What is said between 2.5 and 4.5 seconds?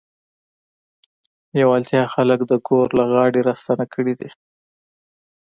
ګور له غاړې راستانه کړي دي.